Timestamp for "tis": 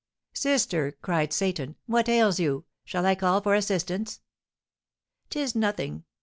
5.29-5.53